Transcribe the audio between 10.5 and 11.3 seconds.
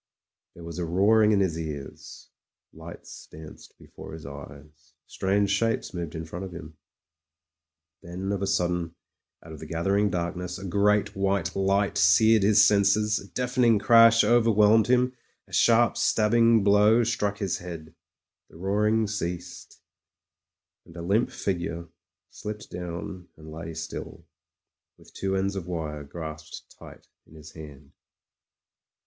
a great